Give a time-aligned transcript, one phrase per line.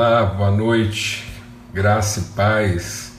[0.00, 1.24] Olá, boa noite,
[1.74, 3.14] graça e paz,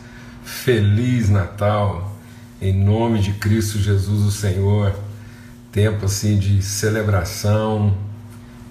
[0.46, 2.18] feliz Natal,
[2.62, 4.96] em nome de Cristo Jesus, o Senhor.
[5.74, 7.94] Tempo assim de celebração,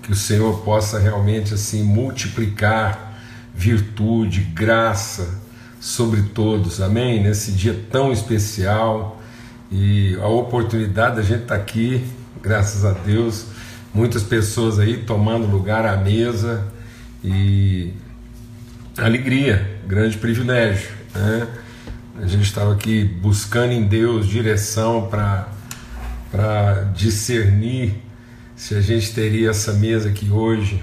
[0.02, 3.20] que o Senhor possa realmente assim multiplicar
[3.54, 5.42] virtude, graça
[5.78, 7.22] sobre todos, amém?
[7.22, 9.20] Nesse dia tão especial
[9.70, 12.06] e a oportunidade da gente estar tá aqui,
[12.42, 13.48] graças a Deus,
[13.92, 16.77] muitas pessoas aí tomando lugar à mesa
[17.22, 17.92] e
[18.96, 20.90] alegria, grande privilégio.
[21.14, 21.46] Né?
[22.20, 27.94] A gente estava aqui buscando em Deus direção para discernir
[28.56, 30.82] se a gente teria essa mesa aqui hoje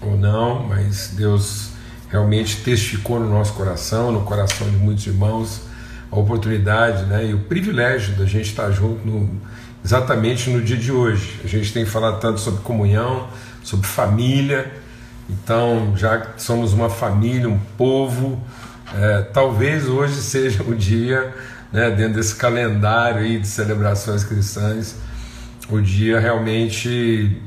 [0.00, 1.70] ou não, mas Deus
[2.08, 5.62] realmente testificou no nosso coração, no coração de muitos irmãos,
[6.10, 9.40] a oportunidade né, e o privilégio da gente estar junto no,
[9.84, 11.40] exatamente no dia de hoje.
[11.44, 13.28] A gente tem falado tanto sobre comunhão,
[13.62, 14.72] sobre família,
[15.30, 18.42] então, já somos uma família, um povo,
[18.94, 21.32] é, talvez hoje seja o dia,
[21.72, 24.96] né, dentro desse calendário aí de celebrações cristãs,
[25.68, 27.40] o dia realmente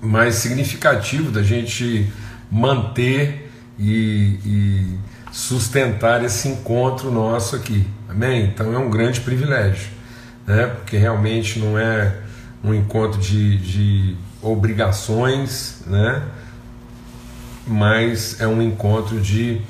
[0.00, 2.12] mais significativo da gente
[2.50, 4.98] manter e, e
[5.32, 7.86] sustentar esse encontro nosso aqui.
[8.08, 8.44] Amém?
[8.44, 9.90] Então é um grande privilégio,
[10.46, 10.66] né?
[10.66, 12.16] porque realmente não é
[12.62, 16.22] um encontro de, de obrigações, né?
[17.66, 19.60] Mas é um encontro de,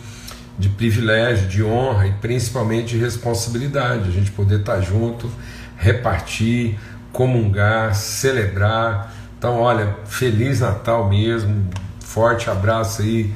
[0.58, 4.08] de privilégio, de honra e principalmente de responsabilidade.
[4.08, 5.30] A gente poder estar junto,
[5.76, 6.78] repartir,
[7.12, 9.14] comungar, celebrar.
[9.38, 11.68] Então, olha, Feliz Natal mesmo,
[12.00, 13.32] forte abraço aí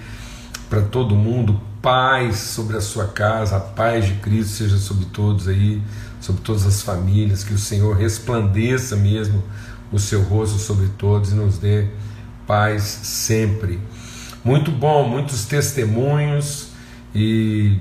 [0.68, 5.46] para todo mundo, paz sobre a sua casa, a paz de Cristo seja sobre todos
[5.46, 5.80] aí,
[6.20, 9.42] sobre todas as famílias, que o Senhor resplandeça mesmo
[9.92, 11.86] o seu rosto sobre todos e nos dê
[12.46, 13.78] paz sempre.
[14.46, 16.68] Muito bom, muitos testemunhos
[17.12, 17.80] e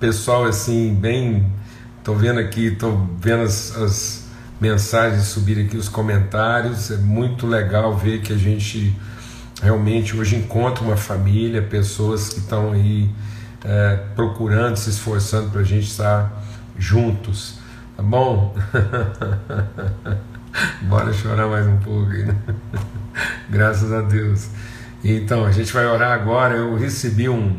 [0.00, 1.52] pessoal assim, bem.
[1.98, 4.24] Estou vendo aqui, estou vendo as, as
[4.58, 6.90] mensagens subir aqui, os comentários.
[6.90, 8.98] É muito legal ver que a gente
[9.62, 13.10] realmente hoje encontra uma família, pessoas que estão aí
[13.62, 16.32] é, procurando, se esforçando para a gente estar
[16.78, 17.58] juntos.
[17.94, 18.56] Tá bom?
[20.80, 22.34] Bora chorar mais um pouco aí, né?
[23.50, 24.48] Graças a Deus.
[25.08, 26.56] Então, a gente vai orar agora.
[26.56, 27.56] Eu recebi um,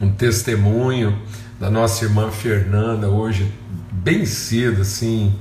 [0.00, 1.16] um testemunho
[1.60, 3.52] da nossa irmã Fernanda hoje,
[3.92, 5.32] bem cedo, assim,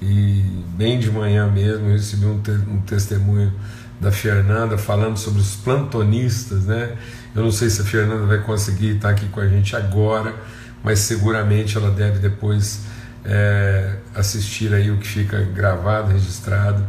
[0.00, 0.42] e
[0.74, 1.86] bem de manhã mesmo.
[1.86, 3.52] Eu recebi um, te, um testemunho
[4.00, 6.96] da Fernanda falando sobre os plantonistas, né?
[7.34, 10.34] Eu não sei se a Fernanda vai conseguir estar aqui com a gente agora,
[10.82, 12.86] mas seguramente ela deve depois
[13.22, 16.82] é, assistir aí o que fica gravado, registrado,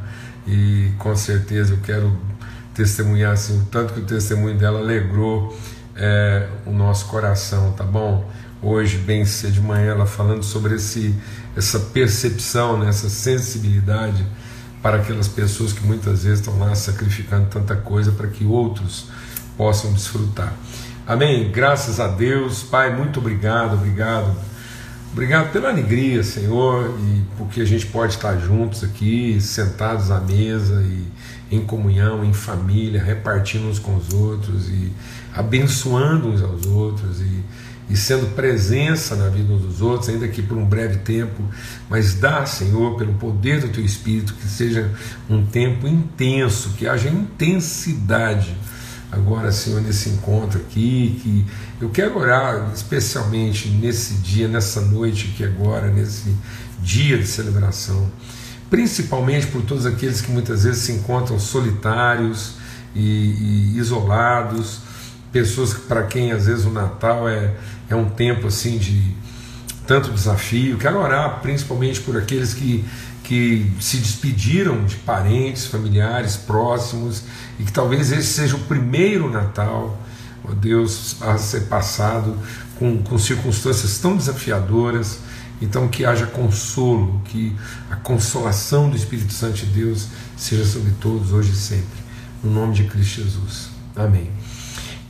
[0.48, 2.31] e com certeza eu quero
[2.74, 5.58] testemunhar assim, o tanto que o testemunho dela alegrou
[5.96, 8.30] é, o nosso coração, tá bom?
[8.62, 11.16] Hoje, bem cedo de manhã, ela falando sobre esse,
[11.56, 14.26] essa percepção, né, essa sensibilidade
[14.82, 19.08] para aquelas pessoas que muitas vezes estão lá sacrificando tanta coisa para que outros
[19.58, 20.54] possam desfrutar.
[21.06, 21.52] Amém?
[21.52, 24.36] Graças a Deus, Pai, muito obrigado, obrigado.
[25.12, 30.82] Obrigado pela alegria, Senhor, e porque a gente pode estar juntos aqui, sentados à mesa
[30.82, 31.06] e
[31.52, 34.92] em comunhão, em família, repartindo uns com os outros e
[35.34, 37.44] abençoando uns aos outros e
[37.92, 41.44] e sendo presença na vida uns dos outros, ainda que por um breve tempo,
[41.90, 44.90] mas dá, Senhor, pelo poder do Teu Espírito, que seja
[45.30, 48.56] um tempo intenso, que haja intensidade
[49.12, 55.44] agora, Senhor, nesse encontro aqui, que eu quero orar especialmente nesse dia, nessa noite aqui
[55.44, 56.34] agora, nesse
[56.82, 58.10] dia de celebração,
[58.72, 62.54] principalmente por todos aqueles que muitas vezes se encontram solitários
[62.96, 64.80] e, e isolados,
[65.30, 67.54] pessoas para quem às vezes o Natal é,
[67.90, 69.14] é um tempo assim de
[69.86, 70.78] tanto desafio.
[70.78, 72.86] Quero orar principalmente por aqueles que,
[73.26, 77.24] que se despediram de parentes, familiares próximos
[77.60, 80.00] e que talvez esse seja o primeiro Natal,
[80.46, 82.38] ó Deus, a ser passado
[82.80, 85.20] com, com circunstâncias tão desafiadoras.
[85.62, 87.56] Então, que haja consolo, que
[87.90, 92.02] a consolação do Espírito Santo de Deus seja sobre todos, hoje e sempre.
[92.44, 93.70] No nome de Cristo Jesus.
[93.96, 94.32] Amém.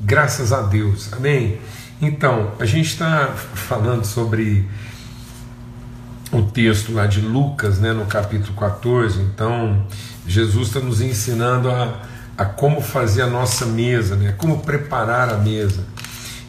[0.01, 1.13] Graças a Deus.
[1.13, 1.61] Amém?
[2.01, 4.67] Então, a gente está falando sobre
[6.31, 9.21] o texto lá de Lucas, né, no capítulo 14.
[9.21, 9.85] Então,
[10.27, 12.01] Jesus está nos ensinando a,
[12.37, 15.85] a como fazer a nossa mesa, né, como preparar a mesa.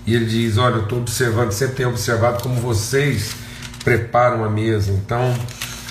[0.06, 3.37] E ele diz: Olha, eu estou observando, sempre tenho observado como vocês
[3.82, 4.93] preparam a mesa.
[4.93, 5.34] Então,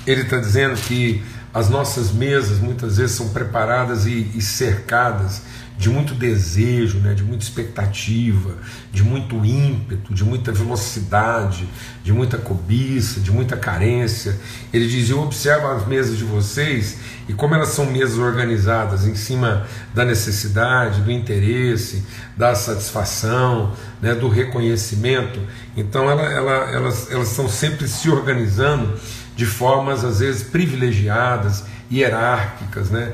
[0.05, 1.23] ele está dizendo que
[1.53, 5.41] as nossas mesas muitas vezes são preparadas e, e cercadas
[5.81, 8.55] de muito desejo, né, de muita expectativa,
[8.91, 11.67] de muito ímpeto, de muita velocidade,
[12.03, 14.37] de muita cobiça, de muita carência.
[14.71, 19.15] Ele diz: Eu observo as mesas de vocês e como elas são mesas organizadas em
[19.15, 22.05] cima da necessidade, do interesse,
[22.37, 25.39] da satisfação, né, do reconhecimento,
[25.75, 28.99] então ela, ela, elas, elas estão sempre se organizando
[29.41, 33.11] de formas às vezes privilegiadas hierárquicas, né?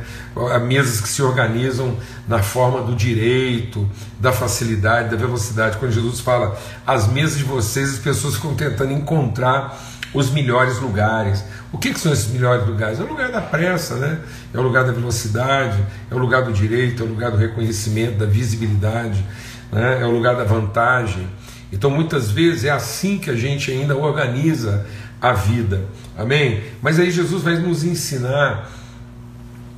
[0.67, 1.95] mesas que se organizam
[2.27, 3.89] na forma do direito,
[4.19, 5.77] da facilidade, da velocidade.
[5.77, 9.79] Quando Jesus fala, as mesas de vocês, as pessoas ficam tentando encontrar
[10.13, 11.45] os melhores lugares.
[11.71, 12.99] O que, que, são esses melhores lugares?
[12.99, 14.19] É o lugar da pressa, né?
[14.53, 15.81] é o lugar da velocidade,
[16.11, 19.25] é o lugar do direito, é o lugar do reconhecimento, da visibilidade,
[19.71, 19.99] né?
[20.01, 21.25] é o lugar da vantagem.
[21.71, 24.85] Então, muitas vezes é assim que a gente ainda organiza
[25.21, 25.85] a vida.
[26.17, 26.63] Amém?
[26.81, 28.69] Mas aí Jesus vai nos ensinar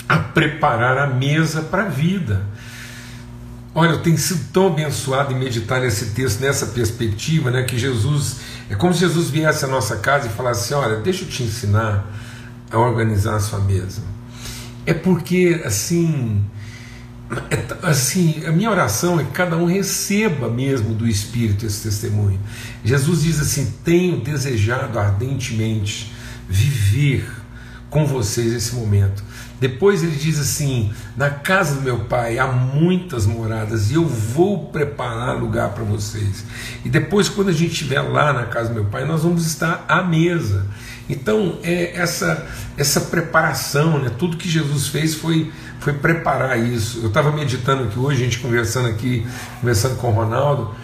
[0.07, 2.45] a preparar a mesa para a vida.
[3.73, 8.37] Olha, eu tenho sido tão abençoado em meditar nesse texto, nessa perspectiva, né, que Jesus,
[8.69, 12.05] é como se Jesus viesse à nossa casa e falasse: Olha, deixa eu te ensinar
[12.71, 14.01] a organizar a sua mesa.
[14.85, 16.43] É porque, assim,
[17.83, 22.39] assim, a minha oração é que cada um receba mesmo do Espírito esse testemunho.
[22.83, 26.11] Jesus diz assim: Tenho desejado ardentemente
[26.47, 27.29] viver
[27.89, 29.23] com vocês esse momento.
[29.59, 34.67] Depois ele diz assim: Na casa do meu pai há muitas moradas e eu vou
[34.67, 36.45] preparar lugar para vocês.
[36.85, 39.85] E depois, quando a gente estiver lá na casa do meu pai, nós vamos estar
[39.87, 40.65] à mesa.
[41.09, 42.47] Então, é essa,
[42.77, 44.11] essa preparação, né?
[44.17, 46.99] tudo que Jesus fez foi, foi preparar isso.
[46.99, 49.25] Eu estava meditando aqui hoje, a gente conversando aqui,
[49.59, 50.75] conversando com o Ronaldo,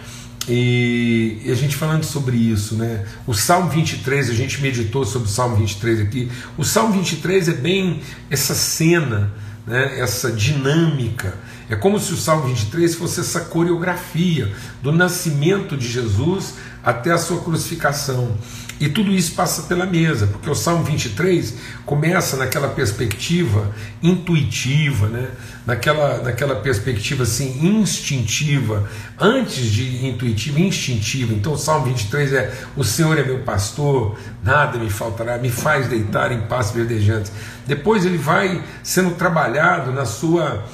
[0.48, 3.04] e, e, a gente falando sobre isso, né?
[3.26, 6.30] O Salmo 23, a gente meditou sobre o Salmo 23 aqui.
[6.56, 8.00] O Salmo 23 é bem
[8.30, 9.32] essa cena,
[9.66, 9.98] né?
[9.98, 11.34] essa dinâmica.
[11.68, 16.54] É como se o Salmo 23 fosse essa coreografia do nascimento de Jesus
[16.84, 18.36] até a sua crucificação.
[18.78, 21.54] E tudo isso passa pela mesa, porque o Salmo 23
[21.86, 25.30] começa naquela perspectiva intuitiva, né?
[25.66, 28.88] naquela, naquela perspectiva assim, instintiva,
[29.18, 31.34] antes de intuitiva, instintiva.
[31.34, 35.88] Então o Salmo 23 é: O Senhor é meu pastor, nada me faltará, me faz
[35.88, 37.32] deitar em paz verdejantes.
[37.66, 40.64] Depois ele vai sendo trabalhado na sua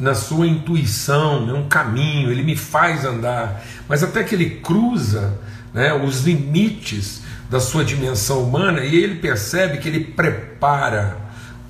[0.00, 5.38] na sua intuição, né, um caminho, ele me faz andar, mas até que ele cruza
[5.72, 7.21] né, os limites
[7.52, 11.18] da sua dimensão humana e ele percebe que ele prepara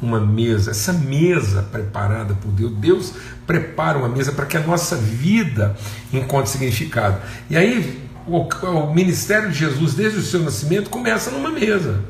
[0.00, 3.14] uma mesa, essa mesa preparada por Deus, Deus
[3.46, 5.76] prepara uma mesa para que a nossa vida
[6.12, 7.20] encontre significado.
[7.50, 12.00] E aí o, o ministério de Jesus, desde o seu nascimento, começa numa mesa.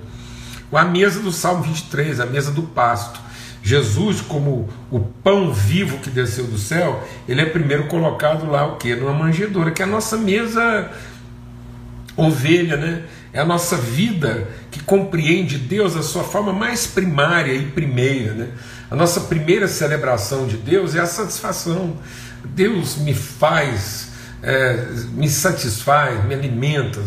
[0.71, 3.21] A mesa do Salmo 23, a mesa do pasto.
[3.63, 8.77] Jesus, como o pão vivo que desceu do céu, ele é primeiro colocado lá o
[8.77, 8.95] que?
[8.95, 10.91] Numa manjedoura, que é a nossa mesa
[12.17, 13.03] ovelha, né?
[13.33, 18.35] É a nossa vida que compreende Deus a sua forma mais primária e primeira.
[18.35, 18.49] Né?
[18.91, 21.97] A nossa primeira celebração de Deus é a satisfação.
[22.45, 24.11] Deus me faz,
[24.43, 27.01] é, me satisfaz, me alimenta,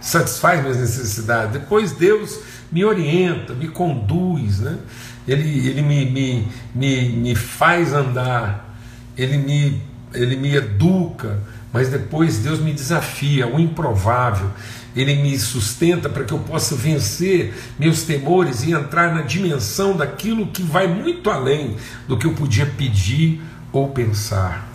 [0.00, 1.52] satisfaz minhas necessidades.
[1.52, 2.38] Depois Deus
[2.72, 4.78] me orienta, me conduz, né?
[5.26, 8.74] Ele, ele me, me, me, me faz andar,
[9.16, 9.82] ele me,
[10.14, 14.50] ele me educa, mas depois Deus me desafia, o improvável.
[14.96, 20.46] Ele me sustenta para que eu possa vencer meus temores e entrar na dimensão daquilo
[20.48, 24.66] que vai muito além do que eu podia pedir ou pensar.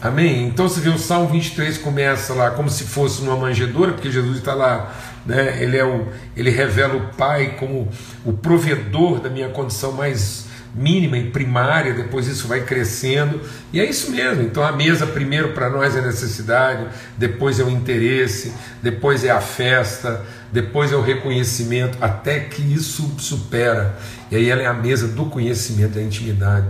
[0.00, 0.46] Amém?
[0.46, 4.36] Então você vê o Salmo 23 começa lá como se fosse numa manjedoura, porque Jesus
[4.36, 4.94] está lá,
[5.24, 5.62] né?
[5.62, 6.06] ele, é o,
[6.36, 7.88] ele revela o Pai como
[8.24, 10.43] o provedor da minha condição mais
[10.74, 13.40] mínima e primária, depois isso vai crescendo,
[13.72, 14.42] e é isso mesmo.
[14.42, 18.52] Então a mesa, primeiro para nós é necessidade, depois é o interesse,
[18.82, 23.96] depois é a festa, depois é o reconhecimento, até que isso supera.
[24.30, 26.66] E aí ela é a mesa do conhecimento, da intimidade.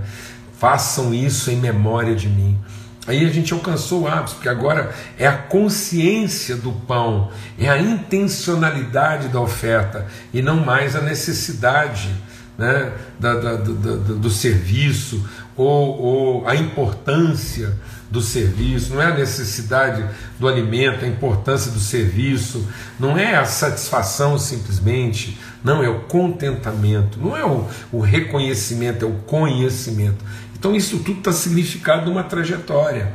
[0.58, 2.58] Façam isso em memória de mim.
[3.06, 7.78] Aí a gente alcançou o ápice, porque agora é a consciência do pão, é a
[7.78, 12.10] intencionalidade da oferta e não mais a necessidade
[12.56, 15.24] né, da, da, da, do serviço
[15.56, 17.74] ou, ou, a importância
[18.10, 20.04] do serviço, não é a necessidade
[20.38, 22.66] do alimento, a importância do serviço,
[22.98, 29.08] não é a satisfação simplesmente, não é o contentamento, não é o, o reconhecimento, é
[29.08, 30.24] o conhecimento.
[30.56, 33.12] Então isso tudo está significado numa trajetória.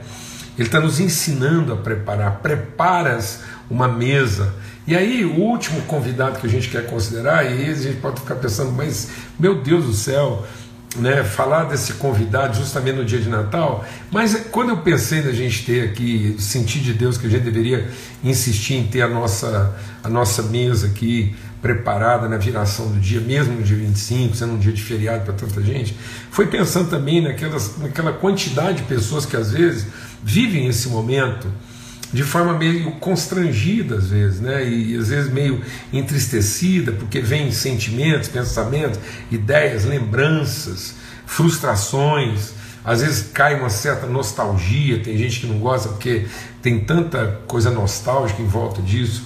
[0.58, 2.40] Ele está nos ensinando a preparar.
[2.40, 4.54] Preparas uma mesa.
[4.90, 8.34] E aí, o último convidado que a gente quer considerar, e a gente pode ficar
[8.34, 10.44] pensando, mas meu Deus do céu,
[10.96, 15.64] né, falar desse convidado justamente no dia de Natal, mas quando eu pensei na gente
[15.64, 17.88] ter aqui, sentir de Deus que a gente deveria
[18.24, 23.58] insistir em ter a nossa, a nossa mesa aqui preparada na viração do dia, mesmo
[23.58, 25.96] no dia 25, sendo um dia de feriado para tanta gente,
[26.32, 29.86] foi pensando também naquelas, naquela quantidade de pessoas que às vezes
[30.24, 31.48] vivem esse momento
[32.12, 34.68] de forma meio constrangida às vezes, né?
[34.68, 35.62] E às vezes meio
[35.94, 39.00] entristecida, porque vem sentimentos, pensamentos,
[39.32, 46.26] ideias, lembranças, frustrações, às vezes cai uma certa nostalgia, tem gente que não gosta porque
[46.62, 49.24] tem tanta coisa nostálgica em volta disso.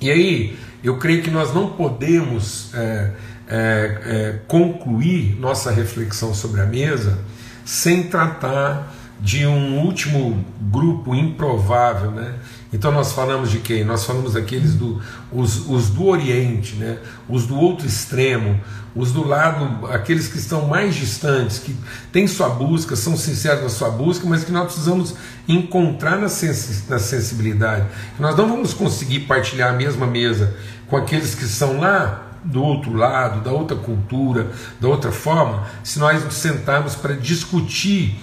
[0.00, 3.10] E aí, eu creio que nós não podemos é,
[3.48, 7.18] é, é, concluir nossa reflexão sobre a mesa
[7.64, 12.34] sem tratar de um último grupo improvável, né?
[12.72, 13.84] Então nós falamos de quem?
[13.84, 15.00] Nós falamos daqueles do
[15.30, 16.98] os, os do Oriente, né?
[17.28, 18.60] Os do outro extremo,
[18.96, 21.76] os do lado, aqueles que estão mais distantes, que
[22.10, 25.14] têm sua busca, são sinceros na sua busca, mas que nós precisamos
[25.46, 27.86] encontrar na, sens na sensibilidade.
[28.18, 30.52] Nós não vamos conseguir partilhar a mesma mesa
[30.88, 34.50] com aqueles que são lá do outro lado, da outra cultura,
[34.80, 38.18] da outra forma, se nós nos sentarmos para discutir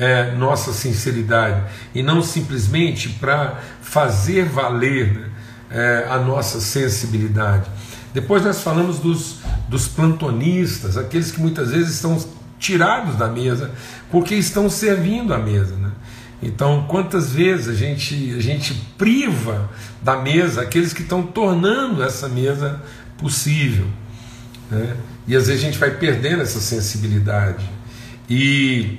[0.00, 1.62] é, nossa sinceridade
[1.94, 5.28] e não simplesmente para fazer valer né,
[5.70, 7.70] é, a nossa sensibilidade.
[8.14, 12.18] Depois nós falamos dos, dos plantonistas, aqueles que muitas vezes estão
[12.58, 13.72] tirados da mesa
[14.10, 15.76] porque estão servindo a mesa.
[15.76, 15.90] Né?
[16.42, 19.68] Então, quantas vezes a gente, a gente priva
[20.00, 22.80] da mesa aqueles que estão tornando essa mesa
[23.18, 23.86] possível.
[24.70, 24.96] Né?
[25.28, 27.68] E às vezes a gente vai perdendo essa sensibilidade.
[28.28, 28.98] E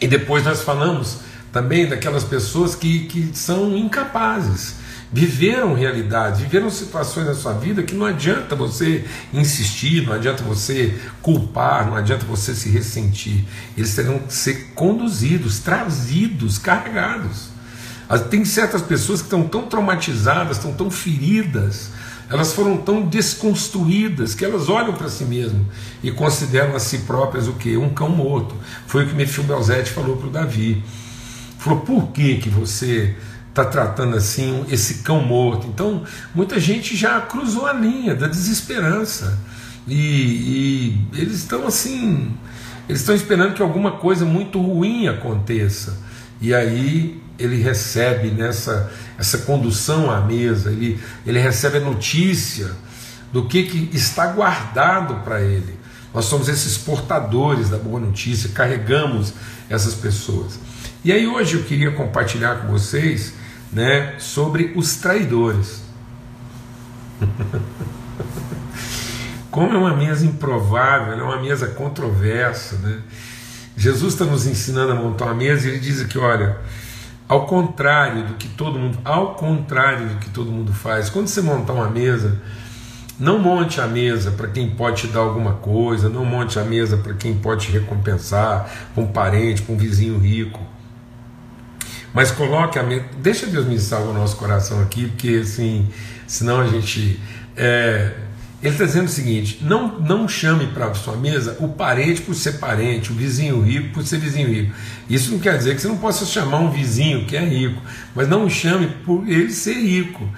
[0.00, 1.18] e depois nós falamos
[1.52, 4.74] também daquelas pessoas que, que são incapazes,
[5.10, 10.94] viveram realidades, viveram situações na sua vida que não adianta você insistir, não adianta você
[11.22, 13.44] culpar, não adianta você se ressentir.
[13.76, 17.48] Eles terão que ser conduzidos, trazidos, carregados.
[18.30, 21.90] Tem certas pessoas que estão tão traumatizadas, estão tão feridas,
[22.28, 25.62] elas foram tão desconstruídas que elas olham para si mesmas
[26.02, 27.76] e consideram a si próprias o que?
[27.76, 28.54] Um cão morto.
[28.86, 30.82] Foi o que Mefibelzete falou para o Davi.
[31.58, 33.14] Falou, por que, que você
[33.48, 35.68] está tratando assim esse cão morto?
[35.68, 36.02] Então,
[36.34, 39.38] muita gente já cruzou a linha da desesperança.
[39.86, 42.36] E, e eles estão assim,
[42.88, 45.96] eles estão esperando que alguma coisa muito ruim aconteça.
[46.40, 52.70] E aí ele recebe nessa essa condução à mesa, ele, ele recebe a notícia
[53.32, 55.74] do que, que está guardado para ele.
[56.12, 59.32] Nós somos esses portadores da boa notícia, carregamos
[59.68, 60.58] essas pessoas.
[61.04, 63.34] E aí hoje eu queria compartilhar com vocês
[63.72, 65.82] né, sobre os traidores.
[69.50, 72.76] Como é uma mesa improvável, é uma mesa controversa.
[72.76, 73.00] Né?
[73.76, 76.56] Jesus está nos ensinando a montar uma mesa e ele diz que, olha,
[77.28, 81.42] ao contrário do que todo mundo, ao contrário do que todo mundo faz, quando você
[81.42, 82.40] montar uma mesa,
[83.18, 86.96] não monte a mesa para quem pode te dar alguma coisa, não monte a mesa
[86.96, 90.60] para quem pode te recompensar, para um parente, para um vizinho rico.
[92.12, 93.04] Mas coloque a mesa.
[93.18, 95.88] Deixa Deus ministrar o nosso coração aqui, porque assim,
[96.26, 97.20] senão a gente.
[97.56, 98.12] É,
[98.66, 102.54] ele está dizendo o seguinte: não, não chame para sua mesa o parente por ser
[102.54, 104.74] parente, o vizinho rico por ser vizinho rico.
[105.08, 107.80] Isso não quer dizer que você não possa chamar um vizinho que é rico,
[108.14, 110.28] mas não chame por ele ser rico.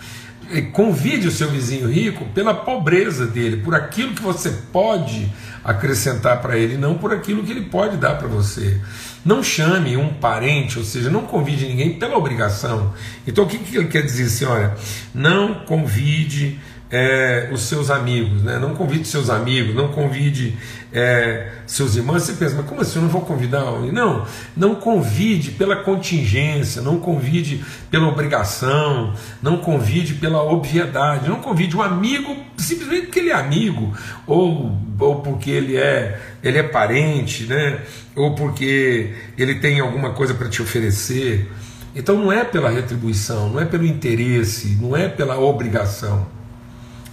[0.73, 5.31] Convide o seu vizinho rico pela pobreza dele, por aquilo que você pode
[5.63, 8.81] acrescentar para ele, não por aquilo que ele pode dar para você.
[9.25, 12.95] Não chame um parente, ou seja, não convide ninguém pela obrigação.
[13.27, 14.45] Então o que, que ele quer dizer assim?
[14.47, 14.75] Olha,
[15.15, 16.59] não convide
[16.91, 18.59] é, os seus amigos, né?
[18.59, 20.57] não convide seus amigos, não convide
[20.93, 22.23] é, seus irmãos.
[22.23, 23.93] Você pensa, mas como assim eu não vou convidar alguém?
[23.93, 24.27] Não,
[24.57, 31.83] não convide pela contingência, não convide pela obrigação, não convide pela obviedade, não convide um
[31.83, 33.95] amigo simplesmente porque ele é amigo,
[34.27, 37.81] ou, ou porque ele é, ele é parente, né?
[38.17, 41.51] ou porque ele tem alguma coisa para te oferecer.
[41.95, 46.38] Então não é pela retribuição, não é pelo interesse, não é pela obrigação.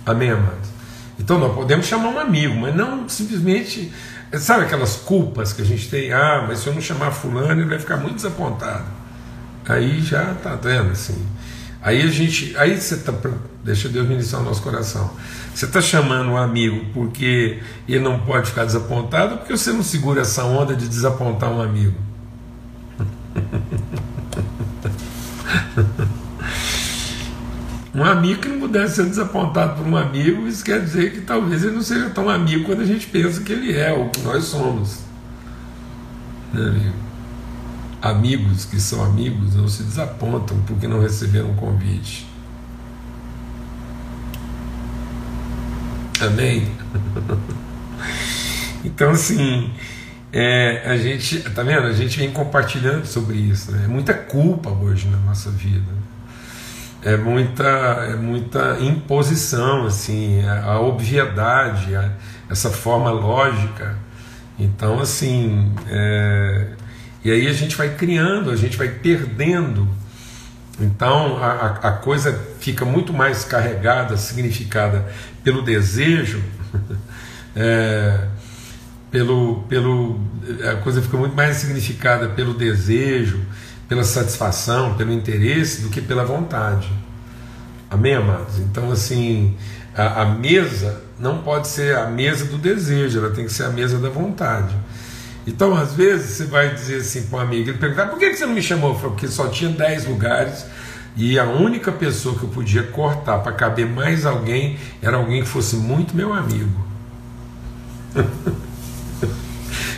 [0.05, 0.69] Amém, amados?
[1.19, 3.91] Então nós podemos chamar um amigo, mas não simplesmente.
[4.33, 6.11] Sabe aquelas culpas que a gente tem?
[6.11, 8.85] Ah, mas se eu não chamar fulano, ele vai ficar muito desapontado.
[9.67, 11.25] Aí já tá vendo assim.
[11.81, 12.55] Aí a gente.
[12.57, 13.13] Aí você tá.
[13.63, 15.09] Deixa Deus ministrar o nosso coração.
[15.53, 20.21] Você está chamando um amigo porque ele não pode ficar desapontado, porque você não segura
[20.21, 21.95] essa onda de desapontar um amigo.
[27.95, 31.63] Um amigo que não pudesse ser desapontado por um amigo, isso quer dizer que talvez
[31.63, 34.43] ele não seja tão amigo quando a gente pensa que ele é, ou que nós
[34.43, 34.99] somos.
[36.53, 36.93] Né,
[38.01, 42.27] amigos que são amigos não se desapontam porque não receberam um convite.
[46.21, 46.69] Amém?
[48.85, 49.73] Então, assim,
[50.31, 51.87] é, a gente, tá vendo?
[51.87, 53.71] A gente vem compartilhando sobre isso.
[53.71, 53.85] Né?
[53.85, 55.91] É muita culpa hoje na nossa vida.
[57.05, 62.11] É muita, é muita imposição, assim, a, obviedade, a,
[62.49, 63.95] essa forma lógica.
[64.59, 66.67] Então, assim, é,
[67.23, 69.87] e aí a gente vai criando, a gente vai perdendo.
[70.79, 75.05] Então a, a coisa fica muito mais carregada, significada
[75.43, 76.43] pelo desejo.
[77.55, 78.19] é,
[79.09, 80.19] pelo, pelo,
[80.69, 83.41] a coisa fica muito mais significada pelo desejo,
[83.87, 86.91] pela satisfação, pelo interesse, do que pela vontade.
[87.89, 88.59] Amém, amados?
[88.59, 89.55] Então, assim,
[89.95, 93.69] a, a, mesa não pode ser a mesa do desejo, ela tem que ser a
[93.69, 94.75] mesa da vontade.
[95.47, 98.45] Então, às vezes, você vai dizer assim para um amigo, ele perguntar, por que você
[98.45, 98.91] não me chamou?
[98.91, 100.65] Eu falei, porque só tinha 10 lugares
[101.15, 105.47] e a única pessoa que eu podia cortar para caber mais alguém era alguém que
[105.47, 106.85] fosse muito meu amigo.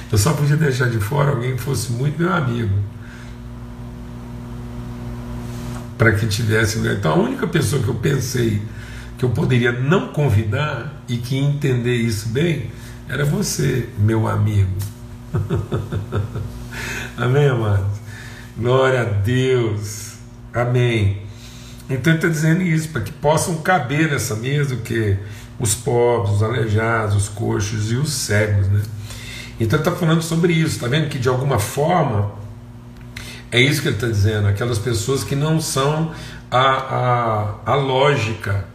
[0.10, 2.74] Eu só podia deixar de fora alguém que fosse muito meu amigo.
[5.98, 6.80] Para que tivesse.
[6.80, 8.62] Então a única pessoa que eu pensei
[9.18, 12.70] que eu poderia não convidar e que entender isso bem
[13.10, 14.72] era você, meu amigo.
[17.18, 17.98] Amém, amados?
[18.58, 20.13] Glória a Deus.
[20.54, 21.22] Amém.
[21.89, 25.18] Então ele está dizendo isso, para que possam caber nessa mesa o que?
[25.60, 28.84] Os pobres, os aleijados, os coxos e os cegos, né?
[29.60, 32.32] Então ele está falando sobre isso, está vendo que de alguma forma
[33.51, 36.12] é isso que ele está dizendo, aquelas pessoas que não são
[36.51, 38.66] a, a, a lógica,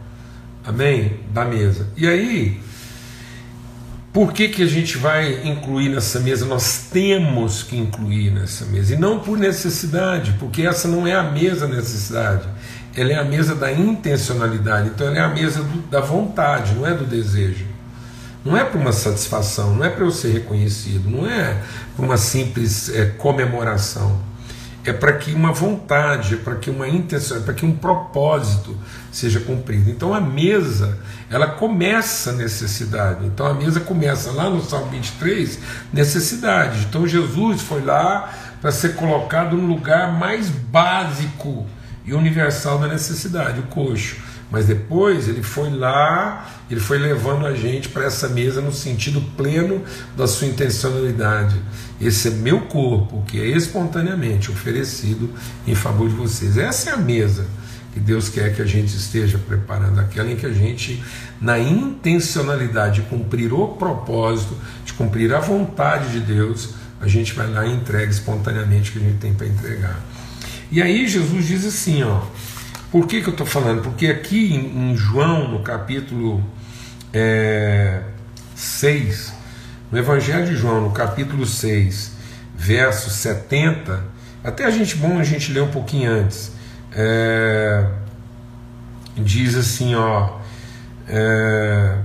[0.65, 1.19] amém?
[1.31, 1.87] Da mesa.
[1.95, 2.59] E aí,
[4.11, 6.45] por que, que a gente vai incluir nessa mesa?
[6.45, 11.23] Nós temos que incluir nessa mesa, e não por necessidade, porque essa não é a
[11.23, 12.47] mesa necessidade,
[12.95, 16.85] ela é a mesa da intencionalidade, então ela é a mesa do, da vontade, não
[16.85, 17.65] é do desejo.
[18.45, 21.57] Não é para uma satisfação, não é para eu ser reconhecido, não é
[21.95, 24.19] para uma simples é, comemoração.
[24.85, 28.77] É para que uma vontade, é para que uma intenção, é para que um propósito
[29.11, 29.89] seja cumprido.
[29.89, 30.97] Então a mesa,
[31.29, 33.25] ela começa necessidade.
[33.25, 35.59] Então a mesa começa lá no Salmo 23,
[35.93, 36.85] necessidade.
[36.89, 41.65] Então Jesus foi lá para ser colocado no lugar mais básico
[42.05, 44.17] e universal da necessidade, o coxo.
[44.53, 49.19] Mas depois ele foi lá, ele foi levando a gente para essa mesa no sentido
[49.35, 49.81] pleno
[50.15, 51.59] da sua intencionalidade.
[51.99, 55.27] Esse é meu corpo, que é espontaneamente oferecido
[55.65, 56.55] em favor de vocês.
[56.55, 57.47] Essa é a mesa
[57.95, 61.03] que Deus quer que a gente esteja preparando, aquela em que a gente,
[61.41, 67.49] na intencionalidade de cumprir o propósito, de cumprir a vontade de Deus, a gente vai
[67.49, 69.99] lá e entrega espontaneamente o que a gente tem para entregar.
[70.71, 72.21] E aí Jesus diz assim, ó.
[72.93, 73.81] Por que, que eu estou falando?
[73.81, 76.45] Porque aqui em, João, no capítulo
[77.11, 78.03] é,
[78.55, 79.33] 6,
[79.91, 82.11] no Evangelho de João, no capítulo 6,
[82.55, 83.99] verso 70,
[84.43, 86.51] até a gente bom a gente ler um pouquinho antes.
[86.91, 87.83] É,
[89.17, 90.37] diz assim, ó.
[91.07, 91.97] É,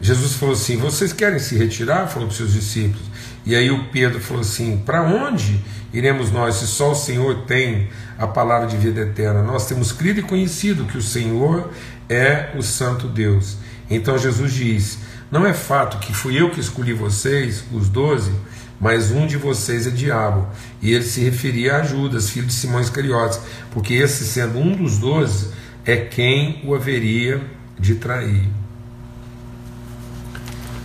[0.00, 2.06] Jesus falou assim: Vocês querem se retirar?
[2.06, 3.07] Falou para os seus discípulos.
[3.48, 5.58] E aí o Pedro falou assim: Para onde
[5.90, 9.42] iremos nós se só o Senhor tem a palavra de vida eterna?
[9.42, 11.70] Nós temos crido e conhecido que o Senhor
[12.10, 13.56] é o Santo Deus.
[13.88, 14.98] Então Jesus diz:
[15.30, 18.32] Não é fato que fui eu que escolhi vocês, os doze,
[18.78, 20.46] mas um de vocês é diabo.
[20.82, 24.98] E ele se referia a Judas, filho de Simão Iscariotes, porque esse, sendo um dos
[24.98, 25.48] doze,
[25.86, 27.40] é quem o haveria
[27.80, 28.46] de trair.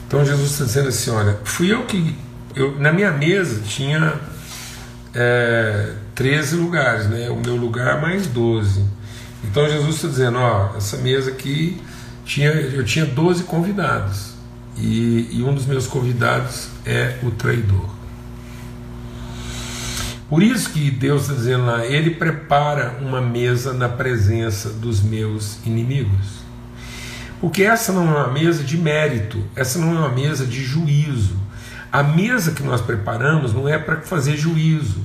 [0.08, 2.16] Então Jesus está dizendo assim: olha, fui eu que.
[2.56, 4.14] Eu, na minha mesa tinha
[5.14, 7.30] é, 13 lugares, né?
[7.30, 8.84] o meu lugar mais 12.
[9.44, 11.82] Então Jesus está dizendo: ó, essa mesa aqui
[12.26, 14.34] tinha, eu tinha 12 convidados.
[14.78, 17.90] E, e um dos meus convidados é o traidor.
[20.30, 25.60] Por isso que Deus está dizendo lá, Ele prepara uma mesa na presença dos meus
[25.64, 26.44] inimigos.
[27.40, 31.36] Porque essa não é uma mesa de mérito, essa não é uma mesa de juízo.
[31.94, 35.00] A mesa que nós preparamos não é para fazer juízo,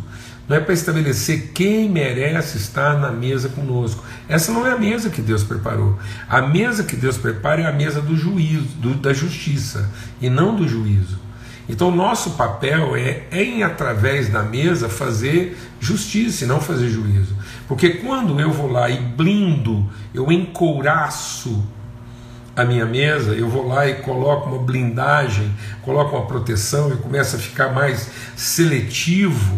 [0.49, 4.03] não é para estabelecer quem merece estar na mesa conosco.
[4.27, 5.99] Essa não é a mesa que Deus preparou.
[6.27, 9.87] A mesa que Deus prepara é a mesa do juízo, do, da justiça,
[10.19, 11.19] e não do juízo.
[11.69, 17.37] Então, nosso papel é, é, em, através da mesa, fazer justiça e não fazer juízo.
[17.69, 21.63] Porque quando eu vou lá e blindo, eu encouraço
[22.59, 25.49] a minha mesa, eu vou lá e coloco uma blindagem,
[25.83, 29.57] coloco uma proteção, eu começo a ficar mais seletivo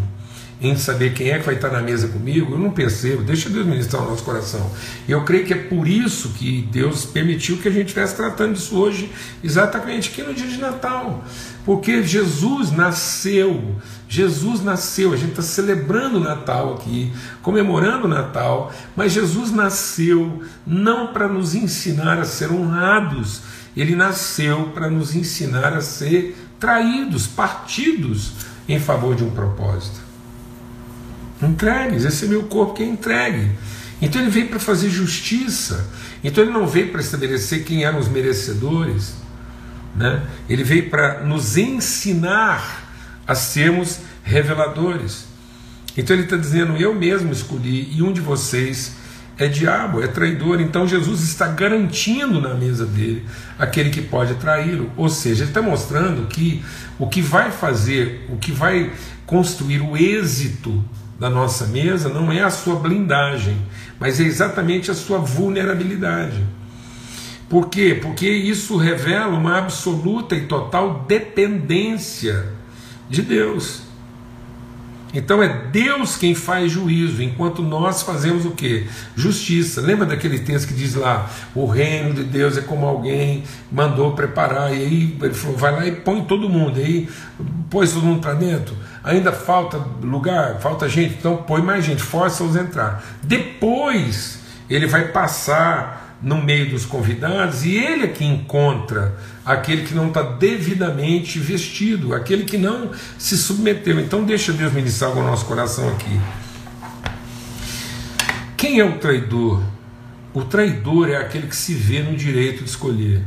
[0.61, 3.65] em saber quem é que vai estar na mesa comigo, eu não percebo, deixa Deus
[3.65, 4.71] ministrar o nosso coração.
[5.09, 8.53] E eu creio que é por isso que Deus permitiu que a gente estivesse tratando
[8.53, 9.11] disso hoje,
[9.43, 11.25] exatamente aqui no dia de Natal.
[11.65, 13.77] Porque Jesus nasceu,
[14.09, 20.43] Jesus nasceu, a gente está celebrando o Natal aqui, comemorando o Natal, mas Jesus nasceu
[20.67, 23.43] não para nos ensinar a ser honrados,
[23.77, 28.33] ele nasceu para nos ensinar a ser traídos, partidos
[28.69, 30.11] em favor de um propósito
[31.47, 32.05] entregues.
[32.05, 33.51] Esse é meu corpo que é entregue.
[34.03, 35.89] Então ele veio para fazer justiça.
[36.23, 39.15] Então ele não veio para estabelecer quem eram os merecedores.
[39.95, 40.23] Né?
[40.49, 42.89] Ele veio para nos ensinar
[43.27, 45.27] a sermos reveladores.
[45.97, 48.97] Então ele está dizendo: Eu mesmo escolhi, e um de vocês
[49.39, 50.61] é diabo, é traidor.
[50.61, 53.25] Então Jesus está garantindo na mesa dele
[53.59, 54.91] aquele que pode traí-lo.
[54.97, 56.63] Ou seja, ele está mostrando que
[56.99, 58.93] o que vai fazer, o que vai
[59.27, 60.85] construir o êxito
[61.19, 63.57] da nossa mesa não é a sua blindagem,
[63.99, 66.43] mas é exatamente a sua vulnerabilidade.
[67.51, 67.99] Por quê?
[68.01, 72.47] Porque isso revela uma absoluta e total dependência
[73.09, 73.83] de Deus.
[75.13, 78.87] Então é Deus quem faz juízo, enquanto nós fazemos o que?
[79.17, 79.81] Justiça.
[79.81, 84.73] Lembra daquele texto que diz lá: o reino de Deus é como alguém mandou preparar,
[84.73, 87.09] e aí ele falou: vai lá e põe todo mundo, e aí
[87.69, 88.77] pôs todo mundo para dentro.
[89.03, 93.05] Ainda falta lugar, falta gente, então põe mais gente, força-os a entrar.
[93.25, 99.95] Depois ele vai passar no meio dos convidados e ele é que encontra aquele que
[99.95, 103.99] não está devidamente vestido, aquele que não se submeteu.
[103.99, 106.21] Então, deixa Deus ministrar o nosso coração aqui.
[108.57, 109.63] Quem é o traidor?
[110.35, 113.25] O traidor é aquele que se vê no direito de escolher.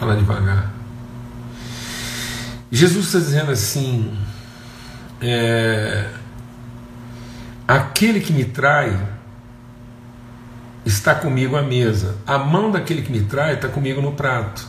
[0.00, 0.74] Fala devagar.
[2.70, 4.12] Jesus está dizendo assim:
[5.20, 6.10] é,
[7.66, 8.96] aquele que me trai
[10.84, 14.66] está comigo à mesa, a mão daquele que me trai está comigo no prato.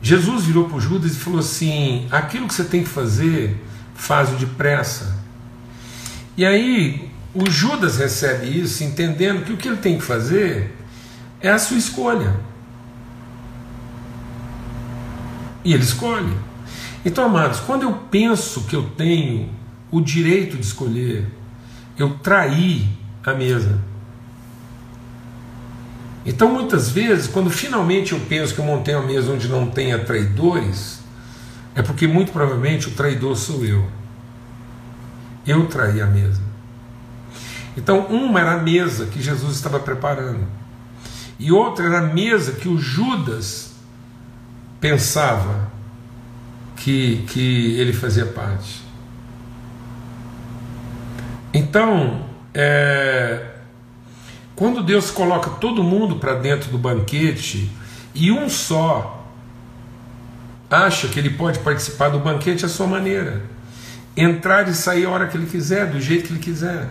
[0.00, 3.60] Jesus virou para o Judas e falou assim: aquilo que você tem que fazer,
[3.94, 5.16] faz-o depressa.
[6.36, 10.76] E aí o Judas recebe isso, entendendo que o que ele tem que fazer
[11.40, 12.36] é a sua escolha.
[15.64, 16.32] E ele escolhe.
[17.04, 19.50] Então, amados, quando eu penso que eu tenho
[19.90, 21.26] o direito de escolher,
[21.98, 22.88] eu traí
[23.24, 23.78] a mesa.
[26.24, 29.98] Então, muitas vezes, quando finalmente eu penso que eu montei uma mesa onde não tenha
[29.98, 31.00] traidores,
[31.74, 33.86] é porque muito provavelmente o traidor sou eu.
[35.46, 36.40] Eu traí a mesa.
[37.76, 40.44] Então, uma era a mesa que Jesus estava preparando,
[41.38, 43.74] e outra era a mesa que o Judas
[44.80, 45.70] pensava
[46.86, 48.80] que, que ele fazia parte.
[51.52, 53.54] Então, é,
[54.54, 57.68] quando Deus coloca todo mundo para dentro do banquete
[58.14, 59.26] e um só
[60.70, 63.42] acha que ele pode participar do banquete à sua maneira,
[64.16, 66.88] entrar e sair a hora que ele quiser, do jeito que ele quiser.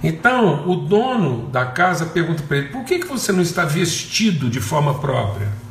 [0.00, 4.48] Então, o dono da casa pergunta para ele: por que, que você não está vestido
[4.48, 5.63] de forma própria?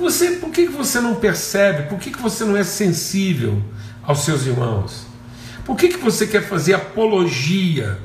[0.00, 1.88] Você, por que você não percebe?
[1.88, 3.62] Por que você não é sensível
[4.02, 5.06] aos seus irmãos?
[5.64, 7.98] Por que você quer fazer apologia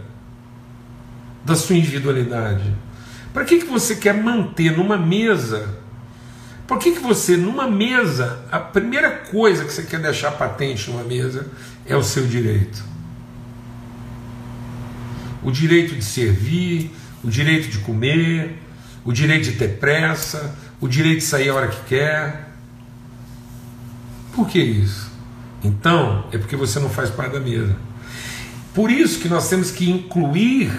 [1.46, 2.76] da sua individualidade?
[3.34, 5.80] Para que você quer manter numa mesa?
[6.68, 11.48] Por que você, numa mesa, a primeira coisa que você quer deixar patente numa mesa
[11.86, 12.84] é o seu direito?
[15.42, 16.92] O direito de servir,
[17.24, 18.58] o direito de comer,
[19.06, 22.52] o direito de ter pressa, o direito de sair a hora que quer.
[24.34, 25.12] Por que isso?
[25.64, 27.76] Então, é porque você não faz parte da mesa.
[28.74, 30.72] Por isso que nós temos que incluir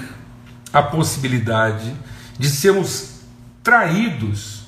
[0.73, 1.95] a possibilidade
[2.39, 3.21] de sermos
[3.63, 4.67] traídos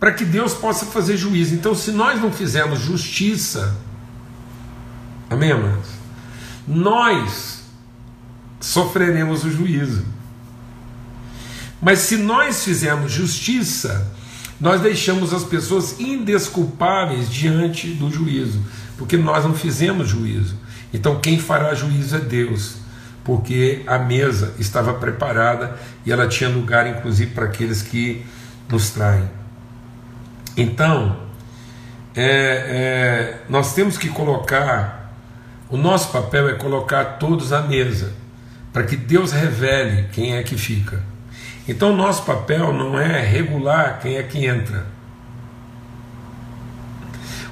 [0.00, 1.54] para que Deus possa fazer juízo.
[1.54, 3.74] Então, se nós não fizermos justiça,
[5.30, 5.88] amém, amados?
[6.66, 7.62] Nós
[8.60, 10.04] sofreremos o juízo.
[11.80, 14.12] Mas se nós fizermos justiça,
[14.60, 18.62] nós deixamos as pessoas indesculpáveis diante do juízo,
[18.96, 20.56] porque nós não fizemos juízo.
[20.92, 22.76] Então quem fará juízo é Deus,
[23.22, 28.24] porque a mesa estava preparada e ela tinha lugar, inclusive, para aqueles que
[28.68, 29.28] nos traem.
[30.56, 31.16] Então,
[32.14, 35.12] é, é, nós temos que colocar,
[35.68, 38.14] o nosso papel é colocar todos à mesa,
[38.72, 41.02] para que Deus revele quem é que fica.
[41.68, 44.86] Então, nosso papel não é regular quem é que entra.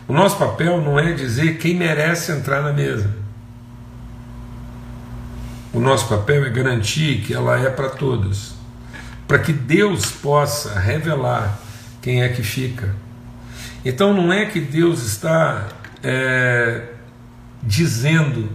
[0.06, 3.10] O nosso papel não é dizer quem merece entrar na mesa.
[5.72, 8.54] O nosso papel é garantir que ela é para todos,
[9.26, 11.58] para que Deus possa revelar
[12.00, 12.94] quem é que fica.
[13.84, 15.66] Então não é que Deus está
[16.02, 16.82] é,
[17.62, 18.50] dizendo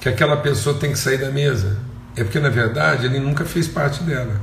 [0.00, 1.78] que aquela pessoa tem que sair da mesa,
[2.14, 4.40] é porque na verdade ele nunca fez parte dela.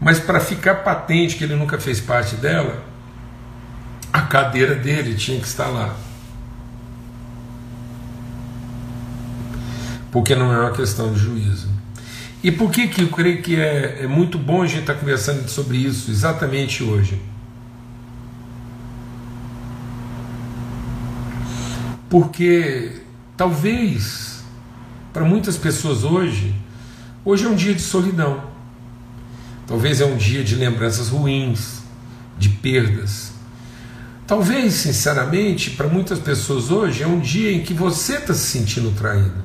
[0.00, 2.82] Mas para ficar patente que ele nunca fez parte dela,
[4.12, 5.94] a cadeira dele tinha que estar lá.
[10.10, 11.68] Porque não é uma questão de juízo.
[12.42, 15.46] E por que, que eu creio que é, é muito bom a gente estar conversando
[15.48, 17.20] sobre isso exatamente hoje?
[22.08, 23.02] Porque
[23.36, 24.42] talvez
[25.12, 26.54] para muitas pessoas hoje,
[27.24, 28.49] hoje é um dia de solidão.
[29.70, 31.82] Talvez é um dia de lembranças ruins,
[32.36, 33.30] de perdas.
[34.26, 38.90] Talvez, sinceramente, para muitas pessoas hoje é um dia em que você está se sentindo
[38.90, 39.44] traído.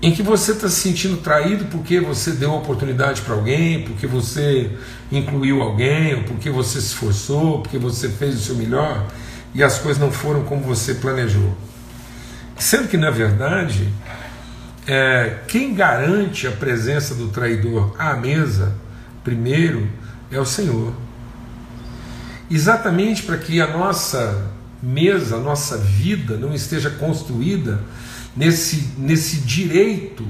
[0.00, 4.70] Em que você está se sentindo traído porque você deu oportunidade para alguém, porque você
[5.10, 9.08] incluiu alguém, ou porque você se esforçou, porque você fez o seu melhor
[9.52, 11.52] e as coisas não foram como você planejou.
[12.56, 13.88] Sendo que, na verdade,
[14.86, 18.74] é, quem garante a presença do traidor à mesa,
[19.22, 19.88] primeiro,
[20.30, 20.92] é o Senhor.
[22.50, 24.50] Exatamente para que a nossa
[24.82, 27.80] mesa, a nossa vida não esteja construída
[28.36, 30.26] nesse, nesse direito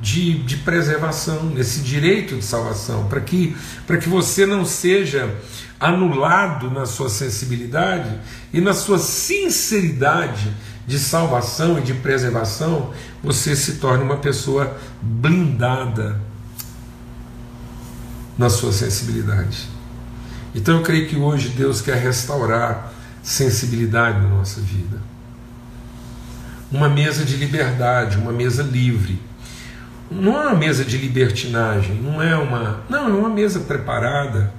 [0.00, 5.34] de, de preservação, nesse direito de salvação, para que, para que você não seja
[5.80, 8.18] anulado na sua sensibilidade
[8.52, 10.52] e na sua sinceridade
[10.86, 16.20] de salvação e de preservação, você se torne uma pessoa blindada
[18.38, 19.68] na sua sensibilidade.
[20.54, 24.98] Então eu creio que hoje Deus quer restaurar sensibilidade na nossa vida.
[26.70, 29.20] Uma mesa de liberdade, uma mesa livre.
[30.08, 32.80] Não é uma mesa de libertinagem, não é uma.
[32.88, 34.52] Não, é uma mesa preparada.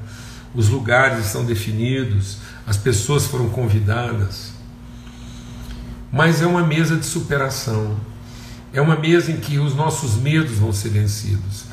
[0.54, 4.57] Os lugares estão definidos, as pessoas foram convidadas
[6.12, 7.96] mas é uma mesa de superação.
[8.74, 11.66] É uma mesa em que os nossos medos vão ser vencidos.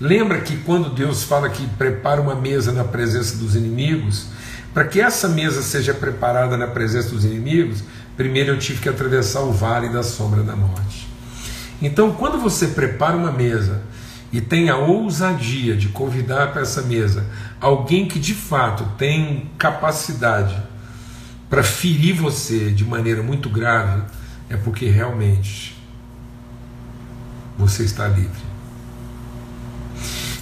[0.00, 4.26] Lembra que quando Deus fala que prepara uma mesa na presença dos inimigos,
[4.74, 7.82] para que essa mesa seja preparada na presença dos inimigos,
[8.16, 11.08] primeiro eu tive que atravessar o vale da sombra da morte.
[11.80, 13.82] Então, quando você prepara uma mesa
[14.32, 17.26] e tem a ousadia de convidar para essa mesa
[17.60, 20.56] alguém que de fato tem capacidade
[21.52, 24.04] para ferir você de maneira muito grave,
[24.48, 25.76] é porque realmente
[27.58, 28.42] você está livre.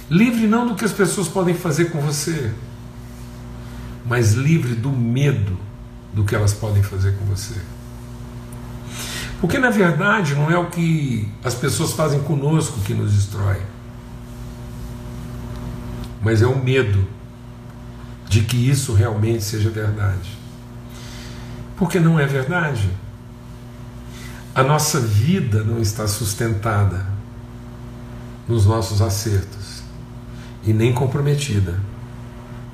[0.09, 2.53] Livre não do que as pessoas podem fazer com você,
[4.05, 5.59] mas livre do medo
[6.13, 7.59] do que elas podem fazer com você.
[9.41, 13.61] Porque na verdade não é o que as pessoas fazem conosco que nos destrói,
[16.21, 17.05] mas é o medo
[18.29, 20.39] de que isso realmente seja verdade.
[21.81, 22.87] Porque não é verdade.
[24.53, 27.07] A nossa vida não está sustentada
[28.47, 29.81] nos nossos acertos
[30.63, 31.79] e nem comprometida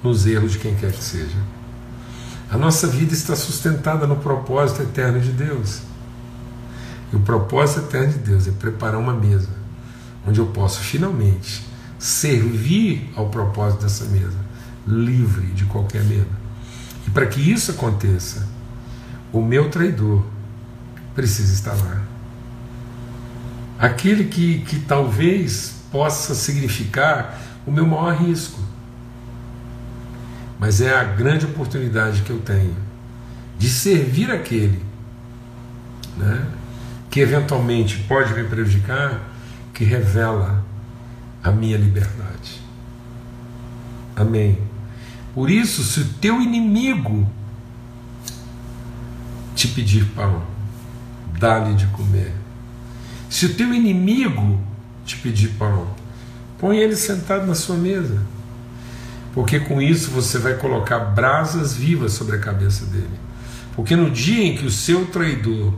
[0.04, 1.38] nos erros de quem quer que seja.
[2.52, 5.84] A nossa vida está sustentada no propósito eterno de Deus.
[7.14, 9.48] E o propósito eterno de Deus é preparar uma mesa
[10.28, 11.66] onde eu posso finalmente
[11.98, 14.38] servir ao propósito dessa mesa,
[14.86, 16.28] livre de qualquer medo.
[17.08, 18.46] E para que isso aconteça,
[19.32, 20.24] o meu traidor
[21.16, 22.02] precisa estar lá.
[23.80, 28.60] Aquele que, que talvez possa significar o meu maior risco.
[30.60, 32.76] Mas é a grande oportunidade que eu tenho
[33.58, 34.84] de servir aquele
[36.16, 36.48] né,
[37.10, 39.22] que eventualmente pode me prejudicar,
[39.74, 40.64] que revela
[41.44, 42.62] a minha liberdade.
[44.16, 44.58] Amém.
[45.34, 47.30] Por isso, se o teu inimigo
[49.58, 50.44] te pedir pão,
[51.40, 52.32] dá-lhe de comer.
[53.28, 54.62] Se o teu inimigo
[55.04, 55.88] te pedir pão,
[56.60, 58.22] põe ele sentado na sua mesa,
[59.34, 63.20] porque com isso você vai colocar brasas vivas sobre a cabeça dele.
[63.76, 65.74] Porque no dia em que o seu traidor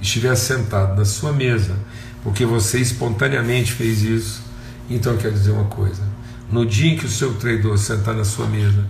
[0.00, 1.76] estiver sentado na sua mesa,
[2.24, 4.42] porque você espontaneamente fez isso,
[4.90, 6.02] então eu quero dizer uma coisa:
[6.50, 8.84] no dia em que o seu traidor sentar na sua mesa,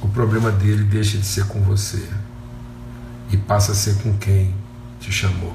[0.00, 2.02] o problema dele deixa de ser com você
[3.30, 4.54] e passa a ser com quem
[5.00, 5.54] te chamou.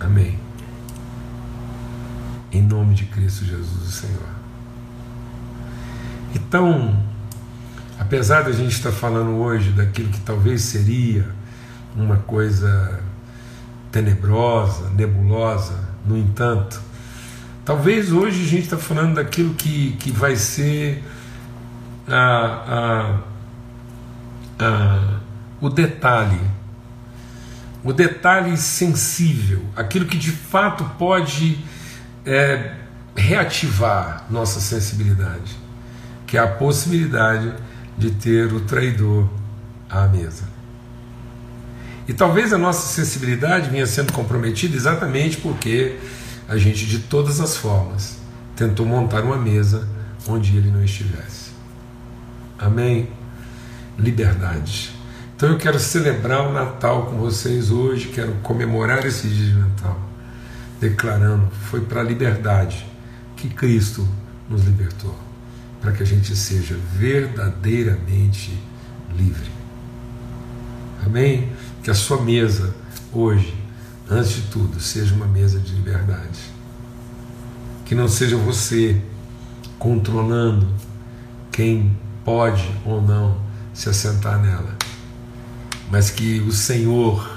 [0.00, 0.38] Amém.
[2.52, 4.28] Em nome de Cristo Jesus, o Senhor.
[6.34, 6.96] Então,
[7.98, 11.26] apesar da gente estar falando hoje daquilo que talvez seria
[11.96, 13.00] uma coisa
[13.90, 16.80] tenebrosa, nebulosa, no entanto,
[17.64, 21.02] talvez hoje a gente está falando daquilo que, que vai ser
[22.06, 23.18] a, a,
[24.64, 25.20] a,
[25.60, 26.40] o detalhe,
[27.82, 31.58] o detalhe sensível, aquilo que de fato pode
[32.24, 32.74] é,
[33.14, 35.56] reativar nossa sensibilidade,
[36.26, 37.52] que é a possibilidade
[37.96, 39.28] de ter o traidor
[39.88, 40.44] à mesa.
[42.08, 45.98] E talvez a nossa sensibilidade venha sendo comprometida exatamente porque
[46.48, 48.18] a gente, de todas as formas,
[48.54, 49.88] tentou montar uma mesa
[50.28, 51.52] onde ele não estivesse.
[52.58, 53.08] Amém?
[53.98, 54.92] Liberdade.
[55.36, 60.00] Então eu quero celebrar o Natal com vocês hoje, quero comemorar esse dia de Natal,
[60.80, 62.86] declarando: foi para a liberdade
[63.36, 64.06] que Cristo
[64.48, 65.14] nos libertou,
[65.80, 68.56] para que a gente seja verdadeiramente
[69.16, 69.50] livre.
[71.04, 71.52] Amém?
[71.82, 72.74] Que a sua mesa
[73.12, 73.54] hoje,
[74.10, 76.40] antes de tudo, seja uma mesa de liberdade.
[77.84, 79.02] Que não seja você
[79.78, 80.66] controlando
[81.52, 83.36] quem pode ou não
[83.74, 84.76] se assentar nela,
[85.90, 87.28] mas que o Senhor,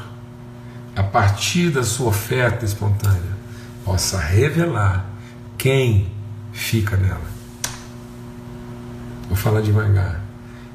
[0.96, 3.36] a partir da sua oferta espontânea,
[3.84, 5.06] possa revelar
[5.58, 6.12] quem
[6.54, 7.38] fica nela.
[9.28, 10.22] Vou falar devagar.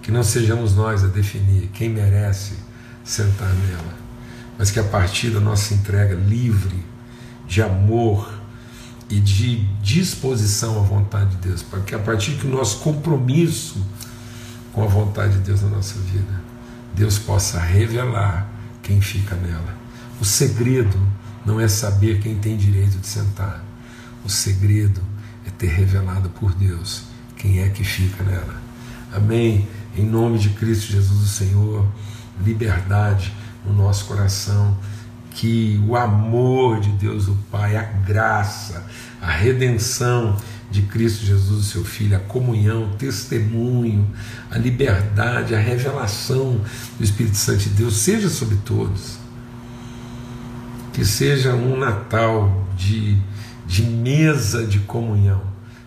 [0.02, 2.54] Que não sejamos nós a definir quem merece
[3.04, 3.94] sentar nela,
[4.58, 6.84] mas que a partir da nossa entrega livre,
[7.46, 8.28] de amor
[9.08, 13.84] e de disposição à vontade de Deus, para que a partir do nosso compromisso
[14.72, 16.40] com a vontade de Deus na nossa vida,
[16.94, 18.48] Deus possa revelar
[18.82, 19.76] quem fica nela.
[20.20, 20.98] O segredo
[21.44, 23.62] não é saber quem tem direito de sentar,
[24.24, 25.00] o segredo
[25.46, 27.02] é ter revelado por Deus
[27.36, 28.54] quem é que fica nela.
[29.12, 29.68] Amém?
[29.96, 31.86] Em nome de Cristo Jesus, o Senhor
[32.42, 33.32] liberdade
[33.64, 34.76] no nosso coração,
[35.32, 38.84] que o amor de Deus o Pai, a graça,
[39.20, 40.36] a redenção
[40.72, 44.10] de Cristo Jesus, seu Filho, a comunhão, o testemunho,
[44.50, 46.60] a liberdade, a revelação
[46.98, 49.18] do Espírito Santo de Deus seja sobre todos.
[50.92, 53.18] Que seja um Natal de,
[53.66, 55.42] de mesa de comunhão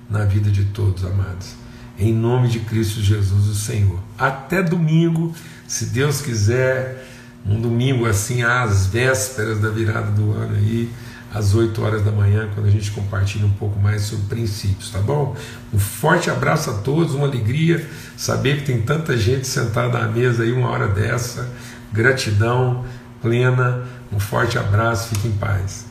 [0.09, 1.55] na vida de todos, amados.
[1.97, 3.99] Em nome de Cristo Jesus, o Senhor.
[4.17, 5.33] Até domingo
[5.67, 7.07] se Deus quiser,
[7.45, 10.89] um domingo assim, às vésperas da virada do ano aí,
[11.35, 14.99] às 8 horas da manhã, quando a gente compartilha um pouco mais sobre princípios, tá
[14.99, 15.35] bom?
[15.73, 20.43] Um forte abraço a todos, uma alegria saber que tem tanta gente sentada à mesa
[20.43, 21.49] aí uma hora dessa.
[21.91, 22.85] Gratidão
[23.21, 25.84] plena, um forte abraço, fique em paz.